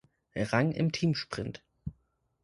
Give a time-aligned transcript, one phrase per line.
[0.35, 1.61] Rang im Teamsprint.